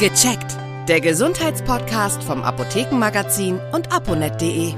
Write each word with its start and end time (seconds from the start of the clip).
Gecheckt. 0.00 0.56
Der 0.88 1.00
Gesundheitspodcast 1.00 2.20
vom 2.24 2.42
Apothekenmagazin 2.42 3.60
und 3.72 3.92
aponet.de. 3.92 4.74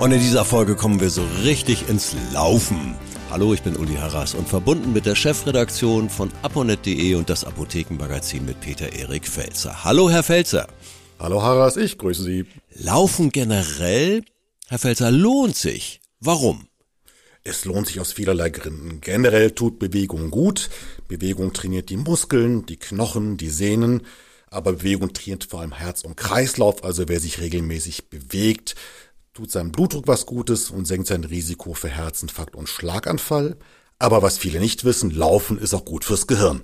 Und 0.00 0.12
in 0.12 0.18
dieser 0.18 0.46
Folge 0.46 0.76
kommen 0.76 0.98
wir 0.98 1.10
so 1.10 1.22
richtig 1.44 1.90
ins 1.90 2.16
Laufen. 2.32 2.94
Hallo, 3.28 3.52
ich 3.52 3.60
bin 3.62 3.76
Uli 3.76 3.96
Harras 3.96 4.32
und 4.32 4.48
verbunden 4.48 4.94
mit 4.94 5.04
der 5.04 5.14
Chefredaktion 5.14 6.08
von 6.08 6.30
aponet.de 6.40 7.16
und 7.16 7.28
das 7.28 7.44
Apothekenmagazin 7.44 8.46
mit 8.46 8.58
Peter 8.62 8.90
Erik 8.94 9.28
Felzer. 9.28 9.84
Hallo, 9.84 10.08
Herr 10.08 10.22
Felzer. 10.22 10.68
Hallo 11.18 11.42
Harras, 11.42 11.76
ich 11.76 11.98
grüße 11.98 12.22
Sie. 12.22 12.46
Laufen 12.72 13.32
generell, 13.32 14.24
Herr 14.68 14.78
Felzer, 14.78 15.10
lohnt 15.10 15.56
sich. 15.56 16.00
Warum? 16.18 16.66
Es 17.44 17.66
lohnt 17.66 17.88
sich 17.88 18.00
aus 18.00 18.14
vielerlei 18.14 18.48
Gründen. 18.48 19.02
Generell 19.02 19.50
tut 19.50 19.78
Bewegung 19.78 20.30
gut. 20.30 20.70
Bewegung 21.08 21.52
trainiert 21.52 21.90
die 21.90 21.98
Muskeln, 21.98 22.64
die 22.64 22.78
Knochen, 22.78 23.36
die 23.36 23.50
Sehnen. 23.50 24.00
Aber 24.56 24.72
Bewegung 24.72 25.12
trainiert 25.12 25.44
vor 25.44 25.60
allem 25.60 25.74
Herz 25.74 26.00
und 26.00 26.16
Kreislauf. 26.16 26.82
Also 26.82 27.08
wer 27.08 27.20
sich 27.20 27.40
regelmäßig 27.42 28.08
bewegt, 28.08 28.74
tut 29.34 29.50
seinem 29.50 29.70
Blutdruck 29.70 30.08
was 30.08 30.24
Gutes 30.24 30.70
und 30.70 30.86
senkt 30.86 31.08
sein 31.08 31.24
Risiko 31.24 31.74
für 31.74 31.90
Herzinfarkt 31.90 32.56
und 32.56 32.66
Schlaganfall. 32.66 33.58
Aber 33.98 34.22
was 34.22 34.38
viele 34.38 34.58
nicht 34.58 34.84
wissen, 34.84 35.10
Laufen 35.10 35.58
ist 35.58 35.74
auch 35.74 35.84
gut 35.84 36.06
fürs 36.06 36.26
Gehirn. 36.26 36.62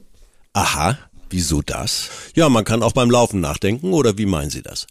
Aha, 0.55 0.99
wieso 1.29 1.61
das? 1.61 2.09
Ja, 2.35 2.49
man 2.49 2.65
kann 2.65 2.83
auch 2.83 2.93
beim 2.93 3.11
Laufen 3.11 3.41
nachdenken, 3.41 3.93
oder 3.93 4.17
wie 4.17 4.27
meinen 4.27 4.51
Sie 4.51 4.63
das? 4.63 4.87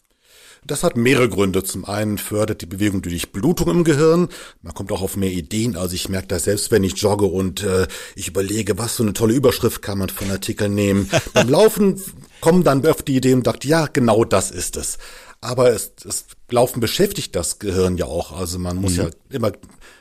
Das 0.63 0.83
hat 0.83 0.95
mehrere 0.95 1.27
Gründe. 1.27 1.63
Zum 1.63 1.85
einen 1.85 2.19
fördert 2.19 2.61
die 2.61 2.67
Bewegung 2.67 3.01
die 3.01 3.09
Durchblutung 3.09 3.71
im 3.71 3.83
Gehirn. 3.83 4.29
Man 4.61 4.75
kommt 4.75 4.91
auch 4.91 5.01
auf 5.01 5.17
mehr 5.17 5.31
Ideen. 5.31 5.75
Also 5.75 5.95
ich 5.95 6.07
merke 6.07 6.27
das 6.27 6.43
selbst, 6.43 6.69
wenn 6.69 6.83
ich 6.83 6.97
jogge 6.97 7.25
und 7.25 7.63
äh, 7.63 7.87
ich 8.15 8.27
überlege, 8.27 8.77
was 8.77 8.97
für 8.97 9.03
eine 9.03 9.13
tolle 9.13 9.33
Überschrift 9.33 9.81
kann 9.81 9.97
man 9.97 10.09
von 10.09 10.29
Artikeln 10.29 10.75
nehmen. 10.75 11.09
Beim 11.33 11.49
Laufen 11.49 11.99
kommen 12.41 12.63
dann 12.63 12.85
auf 12.85 13.01
die 13.01 13.15
Idee 13.15 13.33
und 13.33 13.45
sagt, 13.45 13.65
ja, 13.65 13.87
genau 13.87 14.25
das 14.25 14.51
ist 14.51 14.77
es. 14.77 14.97
Aber 15.39 15.71
es, 15.71 15.95
das 15.95 16.25
Laufen 16.49 16.81
beschäftigt 16.81 17.35
das 17.35 17.57
Gehirn 17.57 17.97
ja 17.97 18.05
auch. 18.05 18.31
Also 18.31 18.59
man 18.59 18.77
muss 18.77 18.93
mhm. 18.93 18.97
ja 18.97 19.09
immer 19.29 19.51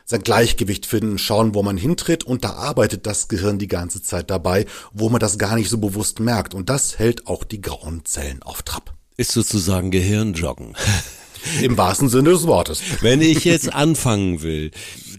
sein 0.05 0.23
Gleichgewicht 0.23 0.87
finden, 0.87 1.19
schauen, 1.19 1.55
wo 1.55 1.62
man 1.62 1.77
hintritt 1.77 2.25
und 2.25 2.45
da 2.45 2.55
arbeitet 2.55 3.06
das 3.06 3.28
Gehirn 3.28 3.59
die 3.59 3.69
ganze 3.69 4.03
Zeit 4.03 4.28
dabei, 4.28 4.67
wo 4.92 5.09
man 5.09 5.20
das 5.20 5.39
gar 5.39 5.55
nicht 5.55 5.70
so 5.70 5.78
bewusst 5.78 6.20
merkt. 6.20 6.53
Und 6.53 6.69
das 6.69 6.98
hält 6.98 7.27
auch 7.27 7.45
die 7.45 7.61
grauen 7.61 8.05
Zellen 8.05 8.43
auf 8.43 8.62
Trab 8.62 8.93
ist 9.20 9.33
sozusagen 9.33 9.91
Gehirnjoggen. 9.91 10.75
Im 11.62 11.77
wahrsten 11.77 12.09
Sinne 12.09 12.31
des 12.31 12.47
Wortes. 12.47 12.83
Wenn 13.03 13.20
ich 13.20 13.45
jetzt 13.45 13.72
anfangen 13.72 14.41
will, 14.41 14.70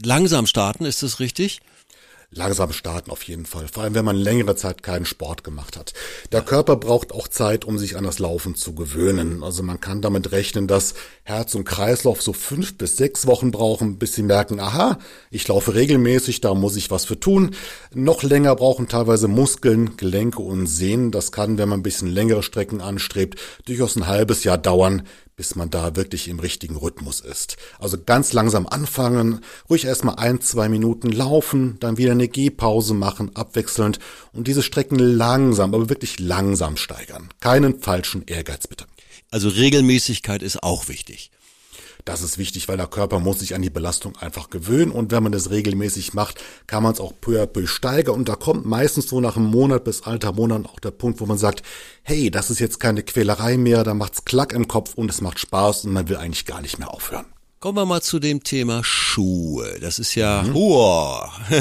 langsam 0.03 0.47
starten, 0.47 0.85
ist 0.85 1.03
das 1.03 1.19
richtig? 1.19 1.61
Langsam 2.33 2.71
starten 2.71 3.11
auf 3.11 3.23
jeden 3.23 3.45
Fall. 3.45 3.67
Vor 3.67 3.83
allem, 3.83 3.93
wenn 3.93 4.05
man 4.05 4.15
längere 4.15 4.55
Zeit 4.55 4.83
keinen 4.83 5.05
Sport 5.05 5.43
gemacht 5.43 5.77
hat. 5.77 5.93
Der 6.31 6.41
Körper 6.41 6.77
braucht 6.77 7.11
auch 7.11 7.27
Zeit, 7.27 7.65
um 7.65 7.77
sich 7.77 7.97
an 7.97 8.05
das 8.05 8.19
Laufen 8.19 8.55
zu 8.55 8.73
gewöhnen. 8.73 9.43
Also 9.43 9.63
man 9.63 9.81
kann 9.81 10.01
damit 10.01 10.31
rechnen, 10.31 10.67
dass 10.67 10.93
Herz 11.23 11.55
und 11.55 11.65
Kreislauf 11.65 12.21
so 12.21 12.31
fünf 12.31 12.77
bis 12.77 12.95
sechs 12.95 13.27
Wochen 13.27 13.51
brauchen, 13.51 13.97
bis 13.97 14.13
sie 14.13 14.23
merken, 14.23 14.61
aha, 14.61 14.97
ich 15.29 15.45
laufe 15.47 15.75
regelmäßig, 15.75 16.39
da 16.39 16.53
muss 16.53 16.77
ich 16.77 16.89
was 16.89 17.03
für 17.03 17.19
tun. 17.19 17.51
Noch 17.93 18.23
länger 18.23 18.55
brauchen 18.55 18.87
teilweise 18.87 19.27
Muskeln, 19.27 19.97
Gelenke 19.97 20.41
und 20.41 20.67
Sehnen. 20.67 21.11
Das 21.11 21.33
kann, 21.33 21.57
wenn 21.57 21.67
man 21.67 21.81
ein 21.81 21.83
bisschen 21.83 22.07
längere 22.07 22.43
Strecken 22.43 22.79
anstrebt, 22.79 23.39
durchaus 23.65 23.97
ein 23.97 24.07
halbes 24.07 24.45
Jahr 24.45 24.57
dauern, 24.57 25.03
bis 25.41 25.55
man 25.55 25.71
da 25.71 25.95
wirklich 25.95 26.27
im 26.27 26.39
richtigen 26.39 26.75
Rhythmus 26.75 27.19
ist. 27.19 27.57
Also 27.79 27.97
ganz 27.99 28.31
langsam 28.31 28.67
anfangen, 28.67 29.39
ruhig 29.71 29.85
erstmal 29.85 30.17
ein, 30.17 30.39
zwei 30.39 30.69
Minuten 30.69 31.11
laufen, 31.11 31.77
dann 31.79 31.97
wieder 31.97 32.11
eine 32.11 32.27
Gehpause 32.27 32.93
machen, 32.93 33.35
abwechselnd 33.35 33.97
und 34.33 34.47
diese 34.47 34.61
Strecken 34.61 34.99
langsam, 34.99 35.73
aber 35.73 35.89
wirklich 35.89 36.19
langsam 36.19 36.77
steigern. 36.77 37.29
Keinen 37.39 37.79
falschen 37.79 38.21
Ehrgeiz 38.27 38.67
bitte. 38.67 38.85
Also 39.31 39.49
Regelmäßigkeit 39.49 40.43
ist 40.43 40.61
auch 40.61 40.89
wichtig. 40.89 41.31
Das 42.05 42.21
ist 42.21 42.37
wichtig, 42.37 42.67
weil 42.67 42.77
der 42.77 42.87
Körper 42.87 43.19
muss 43.19 43.39
sich 43.39 43.53
an 43.55 43.61
die 43.61 43.69
Belastung 43.69 44.17
einfach 44.17 44.49
gewöhnen 44.49 44.91
und 44.91 45.11
wenn 45.11 45.23
man 45.23 45.31
das 45.31 45.49
regelmäßig 45.49 46.13
macht, 46.13 46.41
kann 46.67 46.83
man 46.83 46.93
es 46.93 46.99
auch 46.99 47.13
peu 47.19 47.41
à 47.41 47.45
peu 47.45 47.67
steigern 47.67 48.15
und 48.15 48.29
da 48.29 48.35
kommt 48.35 48.65
meistens 48.65 49.09
so 49.09 49.21
nach 49.21 49.37
einem 49.37 49.45
Monat 49.45 49.83
bis 49.83 50.03
alter 50.03 50.33
Monat 50.33 50.65
auch 50.65 50.79
der 50.79 50.91
Punkt, 50.91 51.19
wo 51.19 51.25
man 51.25 51.37
sagt, 51.37 51.63
hey, 52.03 52.31
das 52.31 52.49
ist 52.49 52.59
jetzt 52.59 52.79
keine 52.79 53.03
Quälerei 53.03 53.57
mehr, 53.57 53.83
da 53.83 53.93
macht's 53.93 54.25
Klack 54.25 54.53
im 54.53 54.67
Kopf 54.67 54.93
und 54.95 55.09
es 55.11 55.21
macht 55.21 55.39
Spaß 55.39 55.85
und 55.85 55.93
man 55.93 56.09
will 56.09 56.17
eigentlich 56.17 56.45
gar 56.45 56.61
nicht 56.61 56.79
mehr 56.79 56.91
aufhören. 56.91 57.25
Kommen 57.59 57.77
wir 57.77 57.85
mal 57.85 58.01
zu 58.01 58.17
dem 58.17 58.43
Thema 58.43 58.83
Schuhe. 58.83 59.77
Das 59.79 59.99
ist 59.99 60.15
ja, 60.15 60.41
mhm. 60.41 60.55
oh, 60.55 61.21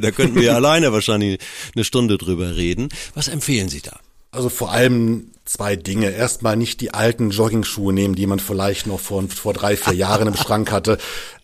da 0.00 0.10
könnten 0.12 0.40
wir 0.40 0.54
alleine 0.54 0.92
wahrscheinlich 0.92 1.40
eine 1.74 1.84
Stunde 1.84 2.16
drüber 2.16 2.54
reden. 2.54 2.90
Was 3.14 3.26
empfehlen 3.26 3.68
Sie 3.68 3.80
da? 3.80 3.98
Also 4.32 4.48
vor 4.48 4.72
allem 4.72 5.30
zwei 5.44 5.76
Dinge. 5.76 6.10
Erstmal 6.10 6.56
nicht 6.56 6.80
die 6.80 6.94
alten 6.94 7.30
Joggingschuhe 7.30 7.92
nehmen, 7.92 8.14
die 8.14 8.26
man 8.26 8.40
vielleicht 8.40 8.86
noch 8.86 8.98
vor, 8.98 9.22
vor 9.28 9.52
drei, 9.52 9.76
vier 9.76 9.92
Jahren 9.92 10.26
im 10.26 10.36
Schrank 10.36 10.72
hatte. 10.72 10.96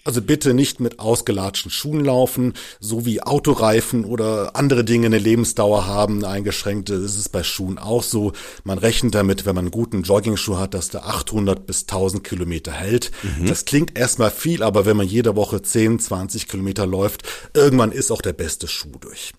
Also 0.04 0.22
bitte 0.22 0.54
nicht 0.54 0.80
mit 0.80 0.98
ausgelatschten 0.98 1.70
Schuhen 1.70 2.02
laufen, 2.02 2.54
so 2.80 3.04
wie 3.04 3.20
Autoreifen 3.20 4.06
oder 4.06 4.56
andere 4.56 4.84
Dinge 4.84 5.06
eine 5.06 5.18
Lebensdauer 5.18 5.86
haben, 5.86 6.24
eine 6.24 6.28
eingeschränkte. 6.28 6.98
Das 6.98 7.16
ist 7.16 7.28
bei 7.28 7.42
Schuhen 7.42 7.76
auch 7.76 8.02
so. 8.02 8.32
Man 8.64 8.78
rechnet 8.78 9.14
damit, 9.14 9.44
wenn 9.44 9.54
man 9.54 9.66
einen 9.66 9.70
guten 9.70 10.04
Joggingschuh 10.04 10.56
hat, 10.56 10.72
dass 10.72 10.88
der 10.88 11.06
800 11.06 11.66
bis 11.66 11.82
1000 11.82 12.24
Kilometer 12.24 12.72
hält. 12.72 13.10
Mhm. 13.22 13.48
Das 13.48 13.66
klingt 13.66 13.98
erstmal 13.98 14.30
viel, 14.30 14.62
aber 14.62 14.86
wenn 14.86 14.96
man 14.96 15.06
jede 15.06 15.36
Woche 15.36 15.60
10, 15.60 15.98
20 15.98 16.48
Kilometer 16.48 16.86
läuft, 16.86 17.24
irgendwann 17.52 17.92
ist 17.92 18.10
auch 18.10 18.22
der 18.22 18.32
beste 18.32 18.66
Schuh 18.66 18.96
durch. 18.98 19.32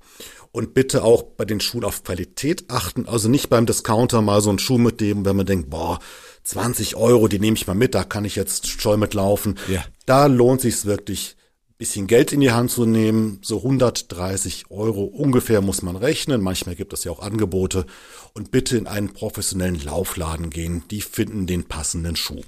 Und 0.51 0.73
bitte 0.73 1.03
auch 1.03 1.21
bei 1.23 1.45
den 1.45 1.59
Schuhen 1.59 1.83
auf 1.83 2.03
Qualität 2.03 2.65
achten. 2.69 3.07
Also 3.07 3.29
nicht 3.29 3.49
beim 3.49 3.65
Discounter 3.65 4.21
mal 4.21 4.41
so 4.41 4.49
einen 4.49 4.59
Schuh 4.59 4.79
mitnehmen, 4.79 5.25
wenn 5.25 5.35
man 5.35 5.45
denkt, 5.45 5.69
boah, 5.69 5.99
20 6.43 6.95
Euro, 6.95 7.27
die 7.27 7.39
nehme 7.39 7.55
ich 7.55 7.67
mal 7.67 7.75
mit, 7.75 7.93
da 7.93 8.03
kann 8.03 8.25
ich 8.25 8.35
jetzt 8.35 8.67
scheu 8.67 8.97
mitlaufen. 8.97 9.59
Ja. 9.67 9.85
Da 10.07 10.25
lohnt 10.25 10.61
sich's 10.61 10.85
wirklich, 10.85 11.35
bisschen 11.79 12.07
Geld 12.07 12.33
in 12.33 12.41
die 12.41 12.51
Hand 12.51 12.71
zu 12.71 12.85
nehmen. 12.85 13.39
So 13.41 13.57
130 13.57 14.69
Euro 14.69 15.05
ungefähr 15.05 15.61
muss 15.61 15.81
man 15.81 15.95
rechnen. 15.95 16.41
Manchmal 16.41 16.75
gibt 16.75 16.93
es 16.93 17.05
ja 17.05 17.11
auch 17.11 17.21
Angebote. 17.21 17.85
Und 18.33 18.51
bitte 18.51 18.77
in 18.77 18.85
einen 18.85 19.13
professionellen 19.13 19.81
Laufladen 19.81 20.49
gehen. 20.49 20.83
Die 20.91 21.01
finden 21.01 21.47
den 21.47 21.63
passenden 21.63 22.15
Schuh. 22.15 22.41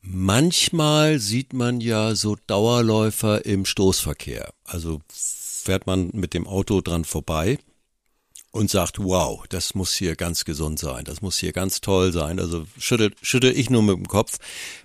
Manchmal 0.00 1.18
sieht 1.18 1.52
man 1.52 1.80
ja 1.80 2.14
so 2.14 2.36
Dauerläufer 2.46 3.44
im 3.44 3.66
Stoßverkehr. 3.66 4.50
Also 4.64 5.00
fährt 5.60 5.86
man 5.86 6.10
mit 6.12 6.34
dem 6.34 6.46
Auto 6.46 6.80
dran 6.80 7.04
vorbei 7.04 7.58
und 8.52 8.70
sagt, 8.70 8.98
wow, 8.98 9.44
das 9.48 9.74
muss 9.74 9.94
hier 9.94 10.16
ganz 10.16 10.44
gesund 10.44 10.78
sein, 10.78 11.04
das 11.04 11.22
muss 11.22 11.38
hier 11.38 11.52
ganz 11.52 11.80
toll 11.80 12.12
sein. 12.12 12.40
Also 12.40 12.66
schüttel, 12.78 13.12
schüttel 13.22 13.56
ich 13.56 13.70
nur 13.70 13.82
mit 13.82 13.96
dem 13.96 14.08
Kopf. 14.08 14.38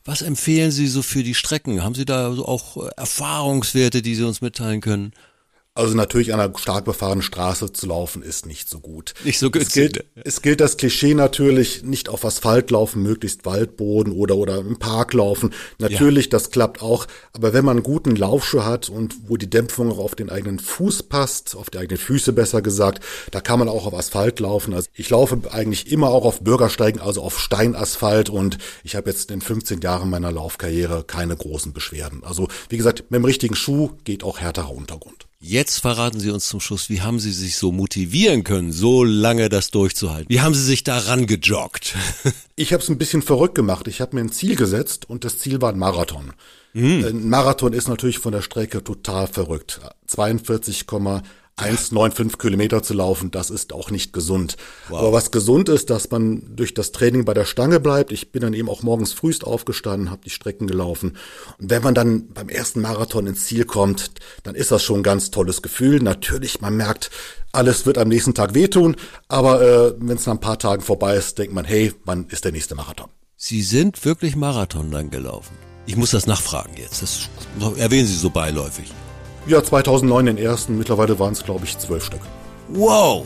Was 0.03 0.21
empfehlen 0.21 0.71
Sie 0.71 0.87
so 0.87 1.01
für 1.01 1.23
die 1.23 1.33
Strecken? 1.33 1.83
Haben 1.83 1.95
Sie 1.95 2.05
da 2.05 2.29
auch 2.29 2.89
Erfahrungswerte, 2.95 4.01
die 4.01 4.15
Sie 4.15 4.23
uns 4.23 4.41
mitteilen 4.41 4.81
können? 4.81 5.13
Also 5.77 5.93
natürlich 5.93 6.33
an 6.33 6.39
einer 6.39 6.57
stark 6.57 6.85
befahrenen 6.85 7.21
Straße 7.21 7.73
zu 7.73 7.87
laufen 7.87 8.21
ist 8.21 8.45
nicht 8.45 8.69
so 8.69 8.79
gut. 8.79 9.13
Nicht 9.25 9.39
so 9.39 9.51
gut. 9.51 9.61
Es 9.61 9.73
gilt, 9.73 10.05
es 10.15 10.41
gilt 10.41 10.61
das 10.61 10.77
Klischee 10.77 11.13
natürlich, 11.13 11.83
nicht 11.83 12.07
auf 12.07 12.23
Asphalt 12.23 12.71
laufen, 12.71 13.03
möglichst 13.03 13.45
Waldboden 13.45 14.13
oder, 14.13 14.37
oder 14.37 14.59
im 14.59 14.79
Park 14.79 15.13
laufen. 15.13 15.53
Natürlich, 15.77 16.27
ja. 16.27 16.29
das 16.29 16.49
klappt 16.49 16.81
auch. 16.81 17.07
Aber 17.33 17.51
wenn 17.51 17.65
man 17.65 17.75
einen 17.75 17.83
guten 17.83 18.15
Laufschuh 18.15 18.63
hat 18.63 18.87
und 18.87 19.15
wo 19.27 19.35
die 19.35 19.49
Dämpfung 19.49 19.91
auch 19.91 19.97
auf 19.97 20.15
den 20.15 20.29
eigenen 20.29 20.59
Fuß 20.59 21.03
passt, 21.03 21.57
auf 21.57 21.69
die 21.69 21.77
eigenen 21.77 21.99
Füße 21.99 22.31
besser 22.31 22.61
gesagt, 22.61 23.03
da 23.31 23.41
kann 23.41 23.59
man 23.59 23.67
auch 23.67 23.85
auf 23.85 23.93
Asphalt 23.93 24.39
laufen. 24.39 24.73
Also 24.73 24.87
ich 24.93 25.09
laufe 25.09 25.37
eigentlich 25.51 25.91
immer 25.91 26.07
auch 26.07 26.23
auf 26.23 26.39
Bürgersteigen, 26.39 27.01
also 27.01 27.21
auf 27.21 27.37
Steinasphalt 27.37 28.29
und 28.29 28.59
ich 28.85 28.95
habe 28.95 29.09
jetzt 29.09 29.29
in 29.29 29.41
15 29.41 29.81
Jahren 29.81 30.09
meiner 30.09 30.31
Laufkarriere 30.31 31.03
keine 31.03 31.35
großen 31.35 31.73
Beschwerden. 31.73 32.23
Also 32.23 32.47
wie 32.69 32.77
gesagt, 32.77 33.03
mit 33.09 33.17
dem 33.17 33.25
richtigen 33.25 33.55
Schuh 33.55 33.89
geht 34.05 34.23
auch 34.23 34.39
härterer 34.39 34.71
Untergrund. 34.71 35.24
Jetzt 35.47 35.77
verraten 35.77 36.19
Sie 36.19 36.31
uns 36.31 36.47
zum 36.47 36.59
Schluss, 36.59 36.89
wie 36.89 37.01
haben 37.01 37.19
Sie 37.19 37.31
sich 37.31 37.57
so 37.57 37.71
motivieren 37.71 38.43
können, 38.43 38.71
so 38.71 39.03
lange 39.03 39.47
das 39.47 39.69
durchzuhalten? 39.69 40.27
Wie 40.27 40.41
haben 40.41 40.55
Sie 40.55 40.63
sich 40.63 40.83
daran 40.83 41.27
gejoggt? 41.27 41.93
ich 42.55 42.73
habe 42.73 42.81
es 42.81 42.89
ein 42.89 42.97
bisschen 42.97 43.21
verrückt 43.21 43.53
gemacht. 43.53 43.87
Ich 43.87 44.01
habe 44.01 44.15
mir 44.15 44.21
ein 44.23 44.31
Ziel 44.31 44.55
gesetzt 44.55 45.07
und 45.07 45.23
das 45.23 45.37
Ziel 45.37 45.61
war 45.61 45.71
ein 45.71 45.77
Marathon. 45.77 46.33
Mhm. 46.73 47.05
Ein 47.05 47.29
Marathon 47.29 47.73
ist 47.73 47.87
natürlich 47.87 48.17
von 48.17 48.31
der 48.31 48.41
Strecke 48.41 48.83
total 48.83 49.27
verrückt. 49.27 49.81
42, 50.07 50.87
1,95 51.57 52.37
Kilometer 52.37 52.83
zu 52.83 52.93
laufen, 52.93 53.31
das 53.31 53.49
ist 53.49 53.71
auch 53.71 53.89
nicht 53.89 54.11
gesund. 54.11 54.57
Wow. 54.89 54.99
Aber 54.99 55.13
was 55.13 55.31
gesund 55.31 55.69
ist, 55.69 55.89
dass 55.89 56.11
man 56.11 56.55
durch 56.55 56.73
das 56.73 56.91
Training 56.91 57.23
bei 57.23 57.33
der 57.33 57.45
Stange 57.45 57.79
bleibt. 57.79 58.11
Ich 58.11 58.33
bin 58.33 58.41
dann 58.41 58.53
eben 58.53 58.69
auch 58.69 58.83
morgens 58.83 59.13
frühst 59.13 59.45
aufgestanden, 59.45 60.11
habe 60.11 60.21
die 60.25 60.29
Strecken 60.29 60.67
gelaufen. 60.67 61.17
Und 61.57 61.69
wenn 61.69 61.81
man 61.81 61.95
dann 61.95 62.27
beim 62.33 62.49
ersten 62.49 62.81
Marathon 62.81 63.27
ins 63.27 63.45
Ziel 63.45 63.63
kommt, 63.63 64.11
dann 64.43 64.55
ist 64.55 64.71
das 64.71 64.83
schon 64.83 64.99
ein 64.99 65.03
ganz 65.03 65.31
tolles 65.31 65.61
Gefühl. 65.61 66.01
Natürlich, 66.01 66.59
man 66.59 66.75
merkt, 66.75 67.09
alles 67.53 67.85
wird 67.85 67.97
am 67.97 68.09
nächsten 68.09 68.33
Tag 68.33 68.53
wehtun, 68.53 68.97
aber 69.29 69.61
äh, 69.61 69.93
wenn 69.97 70.17
es 70.17 70.25
nach 70.25 70.33
ein 70.33 70.41
paar 70.41 70.59
Tagen 70.59 70.81
vorbei 70.81 71.15
ist, 71.15 71.37
denkt 71.37 71.53
man, 71.53 71.63
hey, 71.63 71.93
wann 72.03 72.27
ist 72.27 72.43
der 72.43 72.51
nächste 72.51 72.75
Marathon? 72.75 73.07
Sie 73.37 73.61
sind 73.61 74.03
wirklich 74.03 74.35
Marathon 74.35 74.91
dann 74.91 75.09
gelaufen. 75.09 75.55
Ich 75.85 75.95
muss 75.95 76.11
das 76.11 76.27
nachfragen 76.27 76.73
jetzt. 76.77 77.01
Das 77.01 77.29
erwähnen 77.77 78.07
Sie 78.07 78.15
so 78.15 78.29
beiläufig. 78.29 78.91
Ja, 79.47 79.63
2009 79.63 80.25
den 80.25 80.37
ersten. 80.37 80.77
Mittlerweile 80.77 81.19
waren 81.19 81.33
es, 81.33 81.43
glaube 81.43 81.65
ich, 81.65 81.77
zwölf 81.77 82.05
Stück. 82.05 82.21
Wow! 82.69 83.25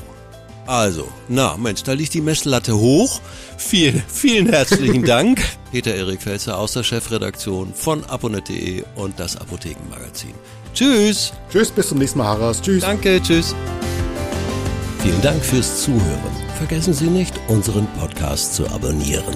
Also, 0.67 1.07
na 1.27 1.57
Mensch, 1.57 1.81
da 1.81 1.93
liegt 1.93 2.13
die 2.13 2.21
Messlatte 2.21 2.77
hoch. 2.77 3.21
Vielen, 3.57 4.03
vielen 4.07 4.47
herzlichen 4.49 5.03
Dank. 5.05 5.41
Peter 5.71 5.95
Erik 5.95 6.21
Felzer 6.21 6.59
aus 6.59 6.73
der 6.73 6.83
Chefredaktion 6.83 7.73
von 7.73 8.03
aponet.de 8.05 8.83
und 8.95 9.19
das 9.19 9.35
Apothekenmagazin. 9.37 10.33
Tschüss. 10.73 11.33
Tschüss, 11.51 11.71
bis 11.71 11.87
zum 11.87 11.97
nächsten 11.97 12.19
Mal, 12.19 12.27
Harras. 12.27 12.61
Tschüss. 12.61 12.81
Danke, 12.83 13.19
tschüss. 13.21 13.55
Vielen 15.01 15.21
Dank 15.21 15.43
fürs 15.43 15.83
Zuhören. 15.83 16.35
Vergessen 16.57 16.93
Sie 16.93 17.07
nicht, 17.07 17.33
unseren 17.47 17.87
Podcast 17.99 18.53
zu 18.53 18.67
abonnieren. 18.67 19.35